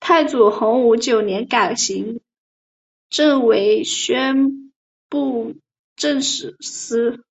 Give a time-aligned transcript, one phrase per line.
[0.00, 2.20] 太祖洪武九年改行
[3.10, 4.72] 省为承宣
[5.08, 5.54] 布
[5.94, 7.24] 政使司。